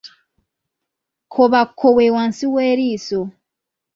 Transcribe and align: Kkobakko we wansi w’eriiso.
Kkobakko 1.25 1.87
we 1.95 2.05
wansi 2.15 2.45
w’eriiso. 2.53 3.19